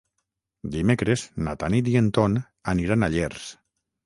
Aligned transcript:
Dimecres 0.75 1.25
na 1.49 1.53
Tanit 1.65 1.91
i 1.93 1.93
en 2.01 2.09
Ton 2.19 2.39
aniran 2.75 3.03
a 3.09 3.13
Llers. 3.19 3.47